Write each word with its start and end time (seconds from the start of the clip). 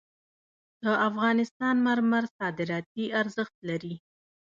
د 0.83 0.85
افغانستان 1.07 1.75
مرمر 1.87 2.23
صادراتي 2.37 3.05
ارزښت 3.21 3.55
لري 3.69 3.95